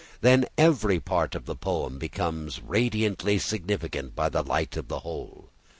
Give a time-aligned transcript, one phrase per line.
[0.21, 5.51] Then every part of the poem becomes radiantly significant by the light of the whole.